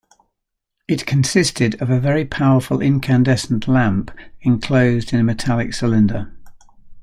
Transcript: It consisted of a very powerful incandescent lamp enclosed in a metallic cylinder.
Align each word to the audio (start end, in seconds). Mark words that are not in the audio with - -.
It 0.87 1.05
consisted 1.05 1.79
of 1.79 1.91
a 1.91 1.99
very 1.99 2.25
powerful 2.25 2.81
incandescent 2.81 3.67
lamp 3.67 4.09
enclosed 4.41 5.13
in 5.13 5.19
a 5.19 5.23
metallic 5.23 5.75
cylinder. 5.75 6.33